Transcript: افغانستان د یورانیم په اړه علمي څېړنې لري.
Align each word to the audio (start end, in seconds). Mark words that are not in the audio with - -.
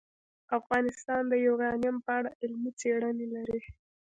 افغانستان 0.59 1.21
د 1.27 1.33
یورانیم 1.45 1.95
په 2.05 2.11
اړه 2.17 2.29
علمي 2.41 2.71
څېړنې 2.79 3.27
لري. 3.35 3.59